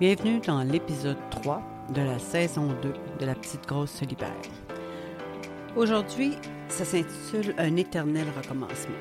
Bienvenue 0.00 0.40
dans 0.40 0.64
l'épisode 0.64 1.18
3 1.30 1.62
de 1.94 2.02
la 2.02 2.18
saison 2.18 2.66
2 2.82 2.94
de 3.20 3.26
La 3.26 3.36
Petite 3.36 3.64
Grosse 3.64 3.92
se 3.92 4.04
libère. 4.04 4.34
Aujourd'hui, 5.76 6.32
ça 6.68 6.84
s'intitule 6.84 7.54
Un 7.58 7.76
éternel 7.76 8.26
recommencement. 8.36 8.96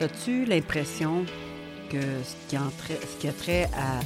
As-tu 0.00 0.46
l'impression 0.46 1.26
que 1.90 2.00
ce 2.00 2.34
qui, 2.48 2.56
ce 2.56 3.16
qui 3.18 3.28
a 3.28 3.32
trait 3.32 3.68
à 3.76 4.00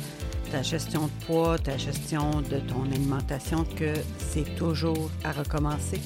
ta 0.51 0.63
gestion 0.63 1.07
de 1.07 1.25
poids, 1.27 1.59
ta 1.59 1.77
gestion 1.77 2.41
de 2.41 2.59
ton 2.59 2.83
alimentation, 2.91 3.65
que 3.77 3.95
c'est 4.19 4.57
toujours 4.57 5.13
à 5.23 5.31
recommencer? 5.31 6.01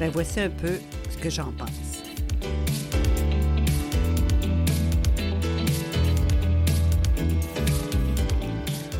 Ben 0.00 0.10
voici 0.10 0.40
un 0.40 0.50
peu 0.50 0.72
ce 1.08 1.18
que 1.18 1.30
j'en 1.30 1.52
pense. 1.52 1.87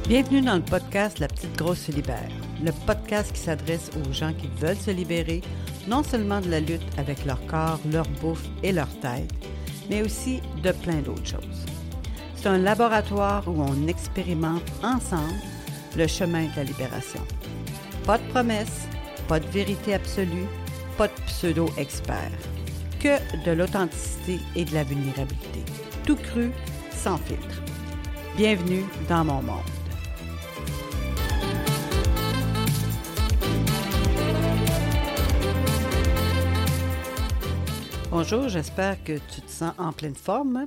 Bienvenue 0.09 0.41
dans 0.41 0.57
le 0.57 0.63
podcast 0.63 1.19
La 1.19 1.29
Petite 1.29 1.55
Grosse 1.59 1.81
se 1.81 1.93
libère, 1.93 2.31
le 2.65 2.73
podcast 2.87 3.31
qui 3.31 3.41
s'adresse 3.41 3.91
aux 3.95 4.11
gens 4.11 4.33
qui 4.33 4.49
veulent 4.59 4.75
se 4.75 4.91
libérer 4.91 5.43
non 5.87 6.03
seulement 6.03 6.41
de 6.41 6.49
la 6.49 6.61
lutte 6.61 6.81
avec 6.97 7.27
leur 7.27 7.45
corps, 7.45 7.79
leur 7.93 8.09
bouffe 8.23 8.47
et 8.63 8.73
leur 8.73 8.89
tête, 9.01 9.31
mais 9.91 10.01
aussi 10.01 10.41
de 10.63 10.73
plein 10.73 11.03
d'autres 11.03 11.27
choses. 11.27 11.67
C'est 12.37 12.49
un 12.49 12.57
laboratoire 12.57 13.47
où 13.49 13.61
on 13.61 13.87
expérimente 13.87 14.63
ensemble 14.83 15.43
le 15.95 16.07
chemin 16.07 16.45
de 16.45 16.57
la 16.57 16.65
libération. 16.65 17.21
Pas 18.07 18.17
de 18.17 18.27
promesses, 18.29 18.89
pas 19.29 19.41
de 19.41 19.47
vérité 19.49 19.93
absolue, 19.93 20.49
pas 20.97 21.09
de 21.09 21.21
pseudo-expert, 21.27 22.33
que 22.99 23.19
de 23.45 23.51
l'authenticité 23.51 24.39
et 24.57 24.65
de 24.65 24.73
la 24.73 24.85
vulnérabilité. 24.85 25.61
Tout 26.07 26.17
cru, 26.17 26.51
sans 26.93 27.19
filtre. 27.19 27.63
Bienvenue 28.39 28.85
dans 29.07 29.27
mon 29.27 29.43
monde. 29.43 29.78
Bonjour, 38.21 38.49
j'espère 38.49 39.05
que 39.05 39.13
tu 39.13 39.43
te 39.43 39.49
sens 39.49 39.75
en 39.79 39.93
pleine 39.93 40.17
forme. 40.17 40.67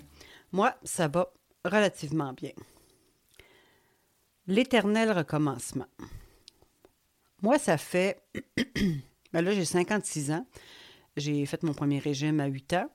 Moi, 0.53 0.73
ça 0.85 1.09
va 1.09 1.33
relativement 1.66 2.31
bien. 2.31 2.53
L'éternel 4.47 5.11
recommencement. 5.11 5.89
Moi, 7.41 7.59
ça 7.59 7.77
fait... 7.77 8.23
ben 9.33 9.41
là, 9.41 9.52
j'ai 9.52 9.66
56 9.66 10.31
ans. 10.31 10.47
J'ai 11.17 11.45
fait 11.45 11.61
mon 11.63 11.73
premier 11.73 11.99
régime 11.99 12.39
à 12.39 12.45
8 12.45 12.72
ans. 12.72 12.89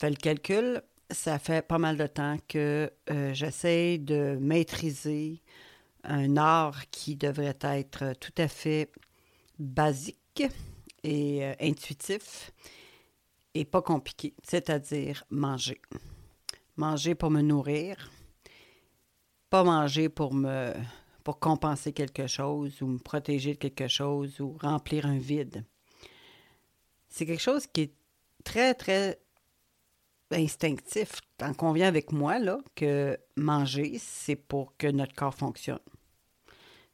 Fait 0.00 0.08
le 0.08 0.16
calcul, 0.16 0.80
ça 1.10 1.38
fait 1.38 1.60
pas 1.60 1.76
mal 1.76 1.98
de 1.98 2.06
temps 2.06 2.38
que 2.48 2.90
euh, 3.10 3.34
j'essaie 3.34 3.98
de 3.98 4.38
maîtriser 4.40 5.42
un 6.04 6.38
art 6.38 6.88
qui 6.88 7.16
devrait 7.16 7.58
être 7.62 8.14
tout 8.18 8.34
à 8.38 8.48
fait 8.48 8.90
basique 9.58 10.42
et 11.04 11.44
euh, 11.44 11.52
intuitif 11.60 12.50
pas 13.64 13.82
compliqué, 13.82 14.34
c'est-à-dire 14.42 15.24
manger. 15.30 15.80
Manger 16.76 17.14
pour 17.14 17.30
me 17.30 17.42
nourrir, 17.42 18.10
pas 19.50 19.64
manger 19.64 20.08
pour 20.08 20.34
me 20.34 20.72
pour 21.24 21.40
compenser 21.40 21.92
quelque 21.92 22.26
chose 22.26 22.80
ou 22.80 22.86
me 22.86 22.98
protéger 22.98 23.52
de 23.52 23.58
quelque 23.58 23.86
chose 23.86 24.40
ou 24.40 24.56
remplir 24.62 25.04
un 25.04 25.18
vide. 25.18 25.62
C'est 27.10 27.26
quelque 27.26 27.42
chose 27.42 27.66
qui 27.66 27.82
est 27.82 27.94
très, 28.44 28.72
très 28.72 29.20
instinctif. 30.30 31.20
T'en 31.36 31.52
conviens 31.52 31.86
avec 31.86 32.12
moi, 32.12 32.38
là, 32.38 32.58
que 32.74 33.18
manger, 33.36 33.98
c'est 33.98 34.36
pour 34.36 34.74
que 34.78 34.86
notre 34.86 35.14
corps 35.14 35.34
fonctionne. 35.34 35.78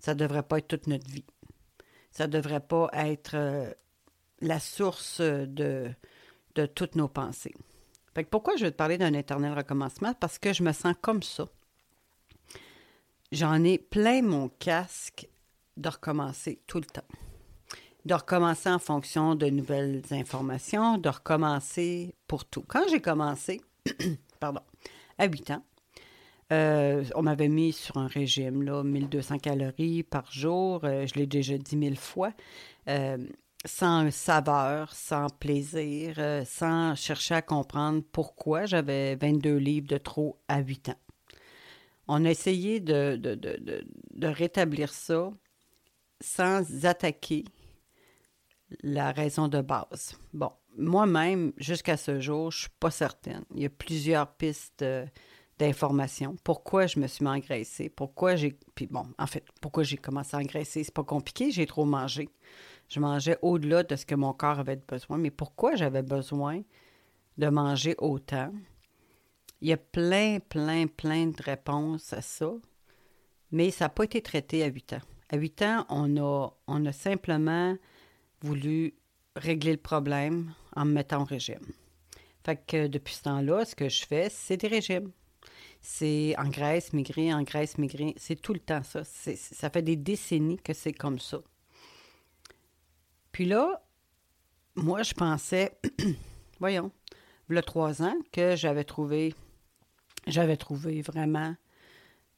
Ça 0.01 0.15
ne 0.15 0.19
devrait 0.19 0.42
pas 0.42 0.59
être 0.59 0.67
toute 0.67 0.89
notre 0.89 1.09
vie. 1.09 1.27
Ça 2.11 2.27
ne 2.27 2.33
devrait 2.33 2.67
pas 2.67 2.89
être 2.92 3.35
euh, 3.35 3.73
la 4.41 4.58
source 4.58 5.20
de, 5.20 5.91
de 6.55 6.67
toutes 6.67 6.97
nos 6.97 7.09
pensées. 7.09 7.55
Fait 8.15 8.25
pourquoi 8.25 8.57
je 8.57 8.65
veux 8.65 8.70
te 8.70 8.77
parler 8.77 8.98
d'un 8.98 9.13
éternel 9.13 9.53
recommencement? 9.55 10.15
Parce 10.15 10.39
que 10.39 10.53
je 10.53 10.63
me 10.63 10.73
sens 10.73 10.95
comme 11.01 11.23
ça. 11.23 11.48
J'en 13.33 13.65
ai 13.65 13.79
plein 13.79 14.23
mon 14.23 14.48
casque 14.48 15.29
de 15.77 15.89
recommencer 15.89 16.61
tout 16.67 16.79
le 16.79 16.85
temps. 16.85 17.03
De 18.05 18.15
recommencer 18.15 18.69
en 18.69 18.79
fonction 18.79 19.35
de 19.35 19.47
nouvelles 19.47 20.03
informations, 20.13 20.98
de 20.98 21.09
recommencer 21.09 22.15
pour 22.29 22.45
tout. 22.45 22.63
Quand 22.69 22.85
j'ai 22.89 23.01
commencé, 23.01 23.61
pardon, 24.41 24.61
à 25.19 25.27
8 25.27 25.51
ans, 25.51 25.65
euh, 26.53 27.05
on 27.15 27.23
m'avait 27.23 27.48
mis 27.48 27.73
sur 27.73 27.97
un 27.97 28.07
régime, 28.07 28.63
là, 28.63 28.85
1200 28.85 29.39
calories 29.39 30.03
par 30.03 30.31
jour. 30.31 30.81
Euh, 30.85 31.07
je 31.07 31.15
l'ai 31.15 31.27
déjà 31.27 31.57
dit 31.57 31.77
mille 31.77 31.97
fois. 31.97 32.33
Euh, 32.89 33.17
sans 33.64 34.11
saveur, 34.11 34.92
sans 34.92 35.29
plaisir, 35.29 36.17
euh, 36.19 36.45
sans 36.45 36.95
chercher 36.95 37.35
à 37.35 37.42
comprendre 37.42 38.02
pourquoi 38.13 38.67
j'avais 38.67 39.17
22 39.17 39.57
livres 39.57 39.89
de 39.89 39.98
trop 39.98 40.39
à 40.48 40.61
8 40.61 40.91
ans. 40.91 40.98
On 42.07 42.24
a 42.24 42.30
essayé 42.30 42.80
de, 42.80 43.19
rétablir 44.23 44.92
ça 44.92 45.30
sans 46.20 46.85
attaquer 46.85 47.45
la 48.83 49.13
raison 49.13 49.48
de 49.48 49.61
base. 49.61 50.19
Bon, 50.33 50.51
moi-même, 50.77 51.53
jusqu'à 51.57 51.97
ce 51.97 52.20
jour, 52.20 52.51
je 52.51 52.58
ne 52.58 52.61
suis 52.63 52.77
pas 52.80 52.91
certaine. 52.91 53.45
Il 53.55 53.63
y 53.63 53.67
a 53.67 53.70
plusieurs 53.70 54.35
pistes 54.35 54.83
euh, 54.83 55.07
d'informations. 55.58 56.36
Pourquoi 56.45 56.86
je 56.86 56.98
me 56.98 57.07
suis 57.07 57.27
engraissée? 57.27 57.89
Pourquoi 57.89 58.36
j'ai. 58.36 58.58
Puis 58.74 58.86
bon, 58.86 59.07
en 59.19 59.27
fait, 59.27 59.45
pourquoi 59.61 59.83
j'ai 59.83 59.97
commencé 59.97 60.36
à 60.36 60.41
engraisser? 60.41 60.85
C'est 60.85 60.95
pas 60.95 61.05
compliqué, 61.05 61.51
j'ai 61.51 61.67
trop 61.67 61.85
mangé. 61.85 62.29
Je 62.89 63.00
mangeais 63.00 63.39
au-delà 63.42 63.83
de 63.83 63.96
ce 63.96 64.06
que 64.06 64.14
mon 64.14 64.33
corps 64.33 64.58
avait 64.58 64.77
besoin. 64.77 65.18
Mais 65.18 65.30
pourquoi 65.30 65.74
j'avais 65.74 66.02
besoin 66.02 66.62
de 67.39 67.48
manger 67.48 67.95
autant? 67.98 68.52
Il 69.61 69.68
y 69.68 69.72
a 69.72 69.77
plein, 69.77 70.39
plein, 70.40 70.86
plein 70.86 71.28
de 71.28 71.42
réponses 71.42 72.12
à 72.12 72.20
ça, 72.20 72.52
mais 73.50 73.70
ça 73.70 73.86
n'a 73.86 73.89
pas 73.89 74.05
été 74.05 74.20
traité 74.20 74.62
à 74.62 74.67
8 74.67 74.94
ans. 74.94 75.02
À 75.30 75.36
8 75.36 75.62
ans, 75.62 75.86
on 75.89 76.17
a, 76.18 76.50
on 76.67 76.84
a 76.84 76.92
simplement 76.92 77.77
voulu 78.42 78.94
régler 79.36 79.73
le 79.73 79.78
problème 79.78 80.52
en 80.77 80.84
me 80.84 80.92
mettant 80.92 81.23
au 81.23 81.24
régime. 81.24 81.64
Fait 82.44 82.56
que 82.67 82.86
depuis 82.89 83.14
ce 83.14 83.23
temps-là, 83.23 83.64
ce 83.64 83.74
que 83.74 83.89
je 83.89 84.05
fais, 84.05 84.28
c'est 84.28 84.58
des 84.58 84.68
régimes. 84.68 85.11
C'est 85.80 86.34
en 86.39 86.48
graisse, 86.48 86.92
maigrir, 86.92 87.36
en 87.36 87.42
graisse, 87.42 87.78
maigrir. 87.78 88.12
C'est 88.17 88.40
tout 88.40 88.52
le 88.52 88.61
temps 88.61 88.83
ça. 88.83 89.02
Ça 89.05 89.70
fait 89.70 89.83
des 89.83 89.96
décennies 89.96 90.58
que 90.58 90.73
c'est 90.73 90.92
comme 90.92 91.18
ça. 91.18 91.40
Puis 93.34 93.46
là, 93.46 93.83
moi, 94.77 95.02
je 95.02 95.12
pensais, 95.12 95.77
voyons, 96.61 96.92
a 97.50 97.62
trois 97.62 98.00
ans, 98.00 98.14
que 98.30 98.55
j'avais 98.55 98.84
trouvé, 98.84 99.34
j'avais 100.28 100.56
trouvé 100.56 101.02
vraiment 101.02 101.56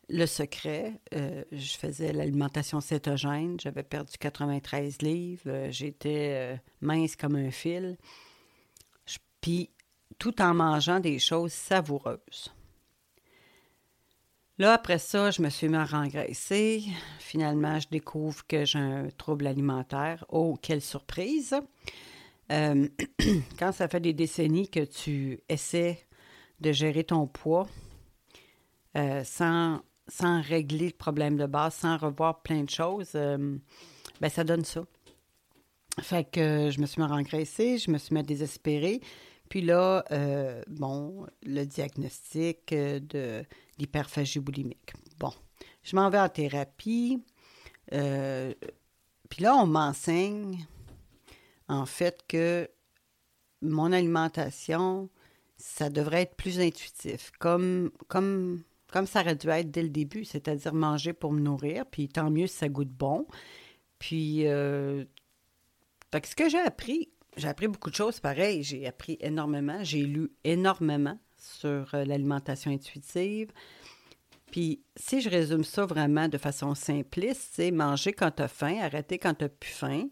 le 0.09 0.25
secret. 0.25 0.99
Euh, 1.15 1.45
je 1.53 1.77
faisais 1.77 2.15
l'alimentation 2.15 2.81
cétogène, 2.81 3.61
j'avais 3.61 3.83
perdu 3.83 4.15
93 4.19 5.03
livres, 5.03 5.43
euh, 5.49 5.71
j'étais 5.71 6.55
euh, 6.55 6.57
mince 6.81 7.15
comme 7.15 7.37
un 7.37 7.51
fil. 7.51 7.99
Puis, 9.43 9.69
tout 10.19 10.41
en 10.41 10.55
mangeant 10.55 10.99
des 10.99 11.19
choses 11.19 11.53
savoureuses. 11.53 12.55
Là, 14.59 14.73
après 14.73 14.99
ça, 14.99 15.31
je 15.31 15.43
me 15.43 15.51
suis 15.51 15.69
mis 15.69 15.77
à 15.77 15.85
rengraisser. 15.85 16.83
Finalement, 17.19 17.79
je 17.79 17.89
découvre 17.89 18.47
que 18.47 18.65
j'ai 18.65 18.79
un 18.79 19.09
trouble 19.19 19.47
alimentaire. 19.47 20.25
Oh, 20.31 20.57
quelle 20.61 20.81
surprise! 20.81 21.55
Euh, 22.51 22.89
quand 23.59 23.73
ça 23.73 23.87
fait 23.87 24.01
des 24.01 24.15
décennies 24.15 24.71
que 24.71 24.81
tu 24.81 25.41
essaies 25.51 25.99
de 26.61 26.73
gérer 26.73 27.05
ton 27.05 27.27
poids 27.27 27.67
euh, 28.97 29.25
sans, 29.25 29.83
régler 30.41 30.87
le 30.87 30.97
problème 30.97 31.37
de 31.37 31.45
base, 31.45 31.75
sans 31.75 31.99
revoir 31.99 32.41
plein 32.41 32.65
de 32.65 32.71
choses, 32.71 33.11
euh, 33.15 33.59
ben 34.23 34.29
ça 34.31 34.43
donne 34.43 34.65
ça. 34.65 34.85
Fait 36.01 36.25
que 36.25 36.71
je 36.71 36.81
me 36.81 36.87
suis 36.87 37.03
mis 37.03 37.07
à 37.07 37.11
rengraisser, 37.11 37.77
je 37.77 37.91
me 37.91 37.99
suis 37.99 38.15
mis 38.15 38.21
à. 38.23 39.03
Puis 39.51 39.61
là, 39.61 40.05
bon, 40.67 41.27
le 41.45 41.65
diagnostic 41.65 42.71
de 42.71 43.45
l'hyperphagie 43.79 44.41
boulimique. 44.41 44.93
Bon, 45.19 45.33
je 45.83 45.97
m'en 45.97 46.11
vais 46.11 46.19
en 46.19 46.29
thérapie. 46.29 47.23
Euh, 47.93 48.55
puis 49.29 49.43
là, 49.43 49.57
on 49.57 49.67
m'enseigne, 49.67 50.67
en 51.69 51.87
fait, 51.87 52.25
que 52.29 52.69
mon 53.63 53.93
alimentation, 53.93 55.09
ça 55.57 55.91
devrait 55.91 56.23
être 56.23 56.37
plus 56.37 56.61
intuitif, 56.61 57.33
comme, 57.39 57.91
ça 59.07 59.21
aurait 59.21 59.37
dû 59.37 59.49
être 59.49 59.71
dès 59.71 59.83
le 59.83 59.89
début, 59.89 60.25
c'est-à-dire 60.25 60.75
manger 60.75 61.13
pour 61.13 61.33
me 61.33 61.41
nourrir, 61.41 61.87
puis 61.87 62.09
tant 62.09 62.31
mieux 62.31 62.47
si 62.47 62.57
ça 62.57 62.69
goûte 62.69 62.91
bon. 62.91 63.27
Puis, 63.99 64.47
euh, 64.47 65.05
ce 66.13 66.37
que 66.37 66.49
j'ai 66.49 66.61
appris, 66.61 67.11
j'ai 67.37 67.49
appris 67.49 67.69
beaucoup 67.69 67.91
de 67.91 67.95
choses, 67.95 68.21
pareil, 68.21 68.63
j'ai 68.63 68.87
appris 68.87 69.17
énormément, 69.21 69.83
j'ai 69.83 70.03
lu 70.03 70.31
énormément 70.45 71.19
sur 71.47 71.95
euh, 71.95 72.05
l'alimentation 72.05 72.71
intuitive. 72.71 73.53
Puis 74.51 74.83
si 74.97 75.21
je 75.21 75.29
résume 75.29 75.65
ça 75.65 75.87
vraiment 75.87 76.29
de 76.29 76.39
façon 76.39 76.75
simpliste, 76.75 77.51
c'est 77.55 77.71
manger 77.71 78.13
quand 78.13 78.31
tu 78.31 78.43
as 78.43 78.49
faim, 78.49 78.79
arrêter 78.81 79.19
quand 79.19 79.35
tu 79.35 79.45
n'as 79.45 79.51
plus 79.51 79.71
faim, 79.71 80.09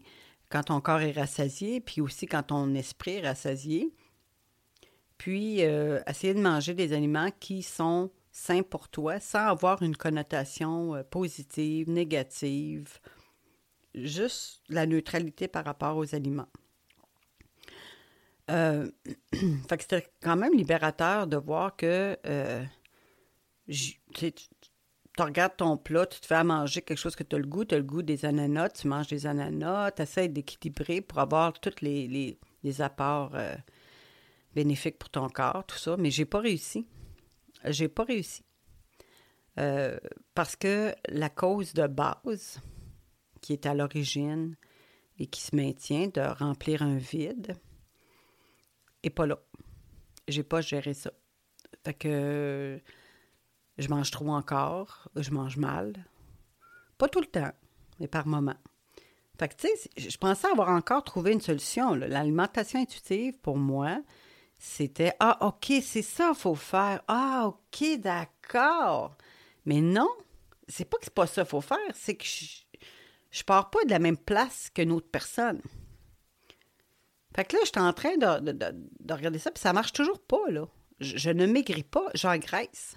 quand 0.49 0.63
ton 0.63 0.81
corps 0.81 1.01
est 1.01 1.11
rassasié, 1.11 1.79
puis 1.79 2.01
aussi 2.01 2.25
quand 2.27 2.43
ton 2.43 2.73
esprit 2.75 3.15
est 3.15 3.27
rassasié. 3.27 3.93
Puis 5.17 5.63
euh, 5.63 6.01
essayer 6.07 6.33
de 6.33 6.41
manger 6.41 6.73
des 6.73 6.93
aliments 6.93 7.29
qui 7.39 7.63
sont 7.63 8.11
sains 8.31 8.63
pour 8.63 8.89
toi 8.89 9.19
sans 9.19 9.47
avoir 9.47 9.81
une 9.81 9.95
connotation 9.95 10.95
euh, 10.95 11.03
positive, 11.03 11.89
négative, 11.89 12.99
juste 13.93 14.61
la 14.67 14.85
neutralité 14.85 15.47
par 15.47 15.63
rapport 15.63 15.95
aux 15.95 16.13
aliments. 16.13 16.49
Euh, 18.51 18.91
fait 19.33 19.77
que 19.77 19.83
c'était 19.83 20.07
quand 20.21 20.35
même 20.35 20.53
libérateur 20.53 21.27
de 21.27 21.37
voir 21.37 21.75
que 21.75 22.17
euh, 22.25 22.63
tu, 23.67 24.33
regardes 25.17 25.57
ton 25.57 25.77
plat, 25.77 26.05
tu 26.05 26.19
te 26.19 26.27
fais 26.27 26.35
à 26.35 26.43
manger 26.43 26.81
quelque 26.81 26.97
chose 26.97 27.15
que 27.15 27.23
tu 27.23 27.35
as 27.35 27.39
le 27.39 27.47
goût, 27.47 27.65
tu 27.65 27.73
as 27.73 27.79
le 27.79 27.83
goût 27.83 28.03
des 28.03 28.25
ananas, 28.25 28.69
tu 28.69 28.87
manges 28.87 29.07
des 29.07 29.25
ananas, 29.25 29.91
tu 29.91 30.03
essaies 30.03 30.27
d'équilibrer 30.27 31.01
pour 31.01 31.19
avoir 31.19 31.53
tous 31.59 31.81
les, 31.81 32.37
les, 32.63 32.81
apports 32.81 33.31
euh, 33.35 33.55
bénéfiques 34.53 34.99
pour 34.99 35.09
ton 35.09 35.27
corps, 35.29 35.65
tout 35.65 35.77
ça, 35.77 35.97
mais 35.97 36.11
j'ai 36.11 36.25
pas 36.25 36.39
réussi. 36.39 36.85
J'ai 37.63 37.87
pas 37.87 38.03
réussi. 38.03 38.43
parce 40.35 40.55
que 40.55 40.93
la 41.09 41.29
cause 41.29 41.73
de 41.73 41.87
base, 41.87 42.59
qui 43.41 43.53
est 43.53 43.65
à 43.65 43.73
l'origine 43.73 44.55
et 45.17 45.25
qui 45.25 45.41
se 45.41 45.55
maintient 45.55 46.09
de 46.09 46.21
remplir 46.21 46.83
un 46.83 46.97
vide, 46.97 47.55
et 49.05 49.09
pas 49.09 49.25
là. 49.25 49.39
J'ai 50.27 50.43
pas 50.43 50.59
géré 50.59 50.93
ça. 50.93 51.11
Fait 51.85 51.93
que 51.93 52.81
je 53.77 53.87
mange 53.87 54.11
trop 54.11 54.29
encore, 54.29 55.09
je 55.15 55.31
mange 55.31 55.57
mal. 55.57 55.93
Pas 56.97 57.07
tout 57.07 57.21
le 57.21 57.27
temps, 57.27 57.51
mais 57.99 58.07
par 58.07 58.27
moment. 58.27 58.55
Fait 59.37 59.49
que, 59.49 59.55
tu 59.55 59.67
sais, 59.67 60.09
je 60.09 60.17
pensais 60.17 60.47
avoir 60.47 60.69
encore 60.69 61.03
trouvé 61.03 61.33
une 61.33 61.41
solution. 61.41 61.93
L'alimentation 61.93 62.79
intuitive, 62.79 63.37
pour 63.39 63.57
moi, 63.57 64.01
c'était 64.57 65.13
Ah, 65.19 65.37
OK, 65.45 65.71
c'est 65.83 66.01
ça 66.01 66.29
qu'il 66.29 66.37
faut 66.37 66.55
faire. 66.55 67.03
Ah, 67.07 67.43
OK, 67.47 67.99
d'accord. 67.99 69.15
Mais 69.65 69.81
non, 69.81 70.09
c'est 70.67 70.85
pas 70.85 70.97
que 70.97 71.05
c'est 71.05 71.13
pas 71.13 71.27
ça 71.27 71.43
qu'il 71.43 71.49
faut 71.51 71.61
faire, 71.61 71.77
c'est 71.93 72.15
que 72.15 72.25
je, 72.25 72.63
je 73.29 73.43
pars 73.43 73.69
pas 73.69 73.83
de 73.83 73.91
la 73.91 73.99
même 73.99 74.17
place 74.17 74.71
qu'une 74.73 74.91
autre 74.91 75.09
personne. 75.11 75.61
Fait 77.35 77.43
que 77.43 77.57
là, 77.57 77.61
je 77.63 77.69
suis 77.69 77.79
en 77.79 77.91
train 77.91 78.15
de, 78.15 79.13
regarder 79.13 79.39
ça, 79.39 79.51
puis 79.51 79.61
ça 79.61 79.73
marche 79.73 79.91
toujours 79.91 80.21
pas, 80.21 80.49
là. 80.49 80.67
Je, 81.01 81.29
ne 81.29 81.45
maigris 81.45 81.83
pas, 81.83 82.09
j'engraisse. 82.13 82.95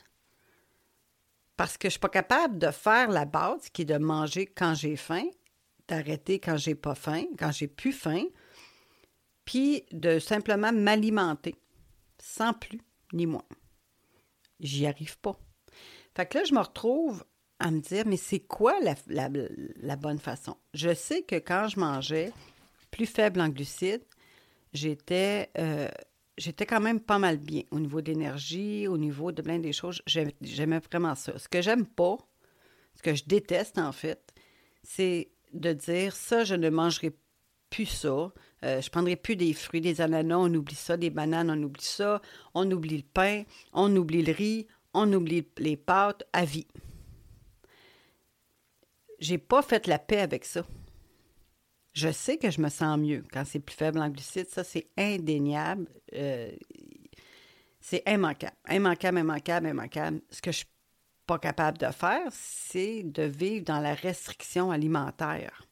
Parce 1.56 1.76
que 1.76 1.88
je 1.88 1.92
suis 1.92 2.00
pas 2.00 2.08
capable 2.08 2.56
de 2.58 2.70
faire 2.70 3.08
la 3.10 3.24
base, 3.24 3.68
qui 3.70 3.82
est 3.82 3.86
de 3.86 3.98
manger 3.98 4.46
quand 4.46 4.74
j'ai 4.74 4.94
faim, 4.94 5.24
d'arrêter 5.88 6.38
quand 6.38 6.56
j'ai 6.56 6.76
pas 6.76 6.94
faim, 6.94 7.24
quand 7.36 7.50
j'ai 7.50 7.66
plus 7.66 7.92
faim, 7.92 8.26
puis 9.44 9.84
de 9.90 10.20
simplement 10.20 10.72
m'alimenter, 10.72 11.56
sans 12.22 12.52
plus 12.52 12.80
ni 13.12 13.26
moins. 13.26 13.46
J'y 14.60 14.86
arrive 14.86 15.18
pas. 15.18 15.36
Fait 16.14 16.26
que 16.26 16.38
là, 16.38 16.44
je 16.44 16.54
me 16.54 16.60
retrouve 16.60 17.24
à 17.58 17.72
me 17.72 17.80
dire, 17.80 18.04
mais 18.06 18.16
c'est 18.16 18.40
quoi 18.40 18.74
la, 19.08 19.96
bonne 19.96 20.20
façon? 20.20 20.56
Je 20.74 20.94
sais 20.94 21.22
que 21.22 21.36
quand 21.36 21.66
je 21.66 21.80
mangeais 21.80 22.32
plus 22.92 23.06
faible 23.06 23.40
en 23.40 23.48
glucides, 23.48 24.04
j'étais 24.72 25.50
euh, 25.58 25.88
j'étais 26.36 26.66
quand 26.66 26.80
même 26.80 27.00
pas 27.00 27.18
mal 27.18 27.36
bien 27.36 27.62
au 27.70 27.80
niveau 27.80 28.00
d'énergie, 28.00 28.86
au 28.86 28.96
niveau 28.96 29.32
de 29.32 29.42
plein 29.42 29.58
des 29.58 29.72
choses. 29.72 30.02
J'aimais 30.06 30.78
vraiment 30.78 31.14
ça. 31.14 31.38
Ce 31.38 31.48
que 31.48 31.60
j'aime 31.60 31.86
pas, 31.86 32.16
ce 32.94 33.02
que 33.02 33.14
je 33.14 33.24
déteste 33.26 33.78
en 33.78 33.92
fait, 33.92 34.32
c'est 34.82 35.30
de 35.52 35.72
dire 35.72 36.14
ça, 36.14 36.44
je 36.44 36.54
ne 36.54 36.70
mangerai 36.70 37.12
plus 37.70 37.86
ça. 37.86 38.32
Euh, 38.64 38.80
je 38.80 38.90
prendrai 38.90 39.16
plus 39.16 39.36
des 39.36 39.52
fruits, 39.52 39.80
des 39.80 40.00
ananas, 40.00 40.38
on 40.38 40.54
oublie 40.54 40.74
ça, 40.74 40.96
des 40.96 41.10
bananes, 41.10 41.50
on 41.50 41.62
oublie 41.62 41.84
ça, 41.84 42.20
on 42.54 42.70
oublie 42.70 42.96
le 42.98 43.02
pain, 43.02 43.44
on 43.72 43.94
oublie 43.94 44.22
le 44.22 44.32
riz, 44.32 44.66
on 44.94 45.12
oublie 45.12 45.46
les 45.58 45.76
pâtes 45.76 46.24
à 46.32 46.44
vie. 46.44 46.66
J'ai 49.20 49.38
pas 49.38 49.62
fait 49.62 49.86
la 49.86 49.98
paix 49.98 50.20
avec 50.20 50.44
ça. 50.44 50.64
Je 51.98 52.12
sais 52.12 52.36
que 52.36 52.48
je 52.48 52.60
me 52.60 52.68
sens 52.68 52.96
mieux 52.96 53.24
quand 53.32 53.42
c'est 53.44 53.58
plus 53.58 53.74
faible 53.74 53.98
en 53.98 54.08
glucides. 54.08 54.48
Ça, 54.48 54.62
c'est 54.62 54.86
indéniable. 54.96 55.88
Euh, 56.14 56.52
c'est 57.80 58.04
immanquable. 58.06 58.54
Immanquable, 58.70 59.18
immanquable, 59.18 59.68
immanquable. 59.68 60.20
Ce 60.30 60.40
que 60.40 60.52
je 60.52 60.58
ne 60.58 60.60
suis 60.60 60.68
pas 61.26 61.40
capable 61.40 61.76
de 61.78 61.90
faire, 61.90 62.28
c'est 62.30 63.02
de 63.02 63.24
vivre 63.24 63.64
dans 63.64 63.80
la 63.80 63.94
restriction 63.94 64.70
alimentaire. 64.70 65.66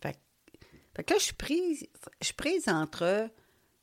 Fait, 0.00 1.02
que 1.02 1.14
là, 1.14 1.18
je 1.18 1.24
suis 1.24 1.34
prise, 1.34 1.84
je 2.20 2.26
suis 2.26 2.34
prise 2.34 2.68
entre 2.68 3.28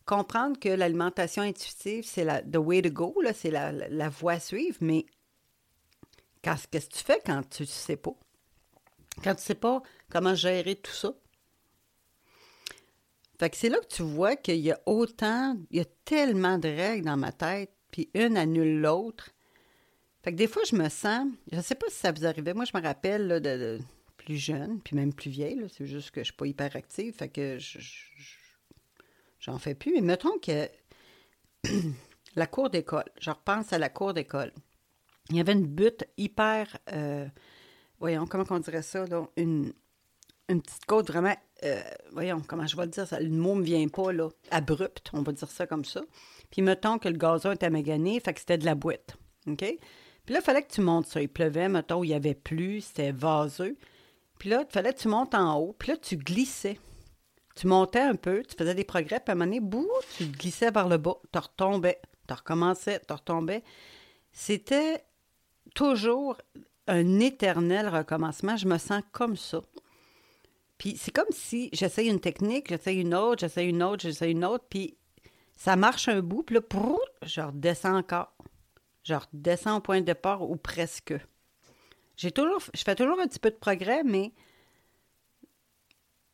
comprendre 0.06 0.58
que 0.58 0.70
l'alimentation 0.70 1.44
intuitive, 1.44 2.06
c'est 2.06 2.24
la 2.24 2.42
the 2.42 2.56
way 2.56 2.82
to 2.82 2.90
go, 2.92 3.14
c'est 3.36 3.52
la, 3.52 3.74
la, 3.74 4.08
voie 4.08 4.34
à 4.34 4.40
suivre, 4.40 4.78
mais 4.80 5.06
qu'est-ce 6.42 6.70
que 6.70 6.78
tu 6.78 7.04
fais 7.04 7.20
quand 7.26 7.42
tu 7.50 7.64
ne 7.64 7.68
sais 7.68 7.98
pas? 7.98 8.16
Quand 9.22 9.36
tu 9.36 9.42
ne 9.42 9.46
sais 9.46 9.56
pas 9.56 9.84
comment 10.10 10.34
gérer 10.34 10.78
tout 10.78 10.94
ça? 10.94 11.14
Fait 13.42 13.50
que 13.50 13.58
c'est 13.58 13.70
là 13.70 13.80
que 13.80 13.88
tu 13.88 14.04
vois 14.04 14.36
qu'il 14.36 14.58
y 14.58 14.72
a 14.72 14.80
autant, 14.86 15.58
il 15.72 15.78
y 15.78 15.80
a 15.80 15.86
tellement 16.06 16.60
de 16.60 16.68
règles 16.68 17.06
dans 17.06 17.18
ma 17.18 17.32
tête, 17.32 17.72
puis 17.90 18.08
une 18.14 18.38
annule 18.38 18.82
l'autre. 18.82 19.32
Fait 20.22 20.32
que 20.32 20.38
des 20.38 20.46
fois, 20.46 20.62
je 20.64 20.76
me 20.76 20.90
sens, 20.90 21.28
je 21.52 21.58
ne 21.58 21.62
sais 21.64 21.74
pas 21.74 21.88
si 21.90 21.96
ça 21.96 22.12
vous 22.12 22.28
arrivait, 22.28 22.54
moi, 22.54 22.66
je 22.66 22.78
me 22.78 22.84
rappelle 22.84 23.42
de, 23.42 23.80
plus 24.16 24.38
jeune, 24.38 24.80
puis 24.82 24.96
même 24.96 25.12
plus 25.12 25.32
vieille, 25.32 25.66
c'est 25.76 25.88
juste 25.88 26.12
que 26.12 26.18
je 26.18 26.20
ne 26.20 26.26
suis 26.26 26.34
pas 26.36 26.46
hyper 26.46 26.76
active, 26.76 27.16
fait 27.16 27.30
que 27.30 27.58
j'en 29.40 29.58
fais 29.58 29.74
plus. 29.74 29.92
Mais 29.96 30.02
mettons 30.02 30.38
que 30.38 30.70
la 32.36 32.46
cour 32.46 32.70
d'école, 32.70 33.06
je 33.20 33.32
repense 33.32 33.74
à 33.74 33.80
la 33.80 33.90
cour 33.90 34.14
d'école. 34.14 34.54
Il 35.32 35.38
y 35.38 35.40
avait 35.40 35.54
une 35.54 35.66
butte 35.66 36.04
hyper, 36.16 36.78
euh, 36.94 37.28
voyons, 38.00 38.28
comment 38.28 38.46
on 38.52 38.60
dirait 38.60 38.84
ça, 38.84 39.04
une, 39.36 39.74
une 40.48 40.62
petite 40.62 40.86
côte 40.86 41.08
vraiment, 41.08 41.36
euh, 41.64 41.82
voyons, 42.12 42.42
comment 42.48 42.66
je 42.66 42.76
vais 42.76 42.88
dire, 42.88 43.08
ça, 43.08 43.20
le 43.20 43.30
mot 43.30 43.56
me 43.56 43.64
vient 43.64 43.88
pas, 43.88 44.12
là, 44.12 44.30
abrupte, 44.50 45.10
on 45.14 45.22
va 45.22 45.32
dire 45.32 45.50
ça 45.50 45.68
comme 45.68 45.86
ça. 45.86 46.02
Puis 46.50 46.62
mettons 46.62 46.98
que 46.98 47.08
le 47.08 47.18
gazon 47.18 47.52
était 47.52 47.70
magané, 47.70 48.20
fait 48.20 48.34
que 48.34 48.40
c'était 48.40 48.58
de 48.58 48.66
la 48.66 48.76
boîte, 48.76 49.16
OK? 49.48 49.64
Puis 50.26 50.34
là, 50.34 50.40
il 50.40 50.44
fallait 50.44 50.62
que 50.62 50.72
tu 50.72 50.82
montes 50.82 51.08
ça. 51.08 51.22
Il 51.22 51.30
pleuvait, 51.30 51.70
mettons, 51.70 52.04
il 52.04 52.10
y 52.10 52.14
avait 52.14 52.36
plus, 52.36 52.82
c'était 52.82 53.12
vaseux. 53.12 53.78
Puis 54.40 54.50
là, 54.50 54.64
il 54.68 54.72
fallait 54.72 54.94
que 54.94 55.00
tu 55.00 55.08
montes 55.08 55.36
en 55.36 55.58
haut, 55.58 55.76
puis 55.78 55.90
là, 55.90 55.98
tu 55.98 56.18
glissais. 56.18 56.80
Tu 57.56 57.68
montais 57.68 58.00
un 58.00 58.16
peu, 58.16 58.44
tu 58.44 58.56
faisais 58.56 58.76
des 58.76 58.84
progrès, 58.84 59.20
puis 59.20 59.30
à 59.30 59.32
un 59.32 59.36
moment 59.36 59.46
donné, 59.46 59.60
bout, 59.60 59.90
tu 60.18 60.26
glissais 60.26 60.72
vers 60.72 60.88
le 60.88 60.98
bas, 60.98 61.18
tu 61.32 61.40
retombais, 61.40 62.00
tu 62.28 62.34
recommençais, 62.34 63.02
tu 63.06 63.14
retombais. 63.14 63.64
C'était 64.32 65.04
toujours 65.76 66.38
un 66.88 67.20
éternel 67.20 67.88
recommencement. 67.88 68.58
Je 68.58 68.68
me 68.68 68.78
sens 68.78 69.04
comme 69.12 69.38
ça. 69.38 69.62
Puis 70.82 70.98
c'est 70.98 71.12
comme 71.12 71.30
si 71.30 71.70
j'essaye 71.74 72.10
une 72.10 72.20
technique, 72.20 72.70
j'essaye 72.70 73.02
une 73.02 73.14
autre, 73.14 73.42
j'essaye 73.42 73.70
une 73.70 73.84
autre, 73.84 74.02
j'essaye 74.02 74.32
une 74.32 74.44
autre, 74.44 74.66
puis 74.68 74.98
ça 75.56 75.76
marche 75.76 76.08
un 76.08 76.22
bout, 76.22 76.42
puis 76.42 76.56
là, 76.56 76.62
je 77.22 77.40
redescends 77.40 77.98
encore. 77.98 78.34
Je 79.04 79.14
redescends 79.14 79.78
au 79.78 79.82
point 79.82 80.00
de 80.00 80.06
départ 80.08 80.42
ou 80.42 80.56
presque. 80.56 81.14
J'ai 82.18 82.32
toujours, 82.32 82.64
je 82.74 82.82
fais 82.82 82.96
toujours 82.96 83.20
un 83.20 83.28
petit 83.28 83.38
peu 83.38 83.52
de 83.52 83.58
progrès, 83.58 84.04
mais 84.04 84.34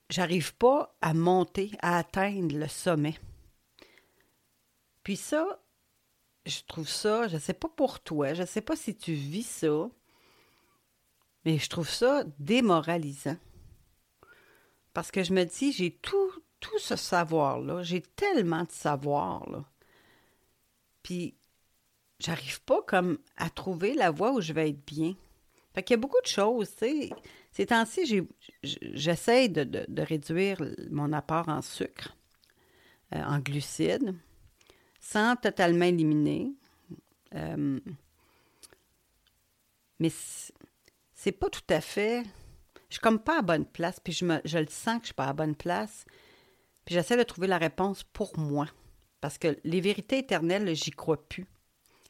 j'arrive 0.09 0.55
pas 0.55 0.95
à 1.01 1.13
monter, 1.13 1.71
à 1.81 1.97
atteindre 1.97 2.55
le 2.55 2.69
sommet. 2.69 3.19
Puis 5.03 5.17
ça, 5.17 5.61
je 6.45 6.61
trouve 6.65 6.87
ça, 6.87 7.27
je 7.27 7.37
sais 7.37 7.53
pas 7.53 7.67
pour 7.67 7.99
toi, 7.99 8.33
je 8.33 8.45
sais 8.45 8.61
pas 8.61 8.77
si 8.77 8.95
tu 8.95 9.11
vis 9.11 9.43
ça, 9.43 9.89
mais 11.43 11.57
je 11.57 11.69
trouve 11.69 11.89
ça 11.89 12.23
démoralisant. 12.39 13.35
Parce 14.97 15.11
que 15.11 15.21
je 15.23 15.31
me 15.31 15.43
dis, 15.43 15.71
j'ai 15.71 15.91
tout, 15.91 16.31
tout 16.59 16.79
ce 16.79 16.95
savoir-là, 16.95 17.83
j'ai 17.83 18.01
tellement 18.01 18.63
de 18.63 18.71
savoir, 18.71 19.47
là. 19.47 19.63
Puis, 21.03 21.35
j'arrive 22.19 22.63
pas 22.63 22.81
comme 22.81 23.19
à 23.35 23.51
trouver 23.51 23.93
la 23.93 24.09
voie 24.09 24.31
où 24.31 24.41
je 24.41 24.53
vais 24.53 24.71
être 24.71 24.83
bien. 24.87 25.13
Fait 25.75 25.83
qu'il 25.83 25.93
y 25.93 25.99
a 25.99 26.01
beaucoup 26.01 26.19
de 26.23 26.27
choses, 26.27 26.71
tu 26.71 26.77
sais. 26.77 27.09
Ces 27.51 27.67
temps-ci, 27.67 28.25
j'essaie 28.63 29.49
de, 29.49 30.01
réduire 30.01 30.63
mon 30.89 31.13
apport 31.13 31.47
en 31.47 31.61
sucre, 31.61 32.17
euh, 33.13 33.21
en 33.21 33.37
glucides, 33.37 34.15
sans 34.99 35.35
totalement 35.35 35.85
éliminer. 35.85 36.55
Euh, 37.35 37.79
mais 39.99 40.09
c'est 41.13 41.33
pas 41.33 41.51
tout 41.51 41.61
à 41.69 41.81
fait 41.81 42.23
je 42.89 42.95
suis 42.95 43.17
pas 43.19 43.39
à 43.39 43.41
bonne 43.41 43.65
place, 43.65 43.99
puis 43.99 44.13
je, 44.13 44.25
me, 44.25 44.39
je 44.45 44.57
le 44.57 44.67
sens 44.67 44.97
que 44.97 45.03
je 45.03 45.07
suis 45.07 45.13
pas 45.13 45.27
à 45.27 45.33
bonne 45.33 45.55
place. 45.55 46.05
Puis 46.85 46.95
j'essaie 46.95 47.17
de 47.17 47.23
trouver 47.23 47.47
la 47.47 47.57
réponse 47.57 48.03
pour 48.03 48.37
moi. 48.39 48.67
Parce 49.19 49.37
que 49.37 49.57
les 49.63 49.81
vérités 49.81 50.19
éternelles, 50.19 50.73
j'y 50.75 50.91
crois 50.91 51.27
plus. 51.27 51.45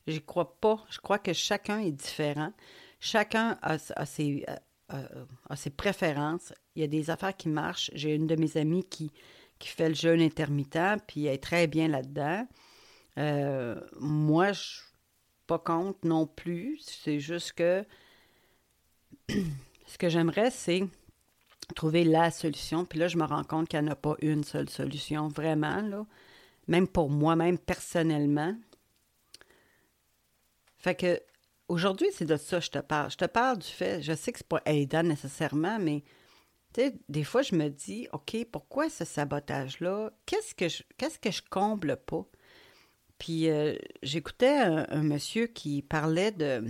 J'y 0.05 0.21
crois 0.21 0.59
pas. 0.59 0.85
Je 0.89 0.99
crois 0.99 1.19
que 1.19 1.33
chacun 1.33 1.79
est 1.79 1.91
différent. 1.91 2.53
Chacun 2.99 3.57
a, 3.61 3.77
ses, 4.05 4.45
a 4.89 5.55
ses 5.55 5.69
préférences. 5.71 6.53
Il 6.75 6.81
y 6.81 6.85
a 6.85 6.87
des 6.87 7.09
affaires 7.09 7.35
qui 7.35 7.49
marchent. 7.49 7.89
J'ai 7.93 8.13
une 8.13 8.27
de 8.27 8.35
mes 8.35 8.57
amies 8.57 8.83
qui, 8.83 9.11
qui 9.59 9.69
fait 9.69 9.89
le 9.89 9.95
jeûne 9.95 10.21
intermittent, 10.21 11.03
puis 11.07 11.25
elle 11.25 11.35
est 11.35 11.43
très 11.43 11.67
bien 11.67 11.87
là-dedans. 11.87 12.47
Euh, 13.17 13.79
moi, 13.99 14.53
je 14.53 14.61
suis 14.61 14.81
pas 15.47 15.59
contre 15.59 16.07
non 16.07 16.27
plus. 16.27 16.77
C'est 16.81 17.19
juste 17.19 17.53
que 17.53 17.85
ce 19.87 19.97
que 19.97 20.09
j'aimerais, 20.09 20.51
c'est 20.51 20.83
trouver 21.75 22.03
la 22.03 22.31
solution. 22.31 22.85
Puis 22.85 22.99
là, 22.99 23.07
je 23.07 23.17
me 23.17 23.25
rends 23.25 23.43
compte 23.43 23.67
qu'il 23.67 23.79
n'y 23.81 23.89
en 23.89 23.91
a 23.91 23.95
pas 23.95 24.15
une 24.21 24.43
seule 24.43 24.69
solution, 24.69 25.27
vraiment, 25.27 25.81
là. 25.81 26.05
Même 26.67 26.87
pour 26.87 27.09
moi-même, 27.09 27.57
personnellement. 27.57 28.55
Fait 30.77 30.95
que 30.95 31.21
aujourd'hui, 31.67 32.07
c'est 32.13 32.25
de 32.25 32.37
ça 32.37 32.59
que 32.59 32.65
je 32.65 32.71
te 32.71 32.79
parle. 32.79 33.11
Je 33.11 33.17
te 33.17 33.25
parle 33.25 33.57
du 33.59 33.67
fait, 33.67 34.01
je 34.01 34.13
sais 34.13 34.31
que 34.31 34.39
c'est 34.39 34.47
pas 34.47 34.61
aidant 34.65 35.03
nécessairement, 35.03 35.79
mais 35.79 36.03
tu 36.73 36.81
sais, 36.81 36.93
des 37.09 37.23
fois, 37.23 37.41
je 37.41 37.55
me 37.55 37.69
dis, 37.69 38.07
OK, 38.11 38.35
pourquoi 38.51 38.89
ce 38.89 39.05
sabotage-là? 39.05 40.11
Qu'est-ce 40.25 40.53
que 40.53 40.67
je 40.67 40.83
qu'est-ce 40.97 41.19
que 41.19 41.31
je 41.31 41.41
comble 41.49 41.97
pas? 42.05 42.25
Puis 43.17 43.49
euh, 43.49 43.75
j'écoutais 44.03 44.57
un, 44.57 45.01
monsieur 45.01 45.47
qui 45.47 45.81
parlait 45.81 46.31
de, 46.31 46.63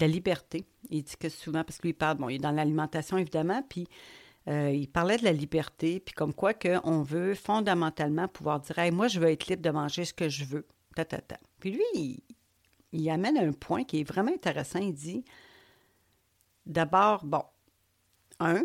la 0.00 0.08
liberté. 0.08 0.64
Il 0.90 1.02
dit 1.02 1.16
que 1.18 1.28
souvent, 1.28 1.64
parce 1.64 1.78
que 1.78 1.86
lui, 1.86 1.92
parle, 1.92 2.18
bon, 2.18 2.28
il 2.28 2.36
est 2.36 2.38
dans 2.38 2.50
l'alimentation, 2.50 3.16
évidemment, 3.16 3.62
puis 3.68 3.86
euh, 4.48 4.70
il 4.70 4.88
parlait 4.88 5.16
de 5.16 5.24
la 5.24 5.32
liberté, 5.32 6.00
puis 6.00 6.14
comme 6.14 6.34
quoi 6.34 6.52
qu'on 6.52 7.02
veut 7.02 7.34
fondamentalement 7.34 8.28
pouvoir 8.28 8.60
dire, 8.60 8.78
hey, 8.78 8.90
moi, 8.90 9.08
je 9.08 9.20
veux 9.20 9.28
être 9.28 9.46
libre 9.46 9.62
de 9.62 9.70
manger 9.70 10.04
ce 10.04 10.12
que 10.12 10.28
je 10.28 10.44
veux. 10.44 10.66
Ta, 10.94 11.04
ta, 11.04 11.18
ta. 11.20 11.38
Puis 11.60 11.72
lui, 11.72 11.82
il, 11.94 12.22
il 12.92 13.10
amène 13.10 13.38
un 13.38 13.52
point 13.52 13.84
qui 13.84 14.00
est 14.00 14.04
vraiment 14.04 14.32
intéressant. 14.32 14.78
Il 14.78 14.94
dit, 14.94 15.24
d'abord, 16.66 17.24
bon, 17.24 17.42
un, 18.38 18.64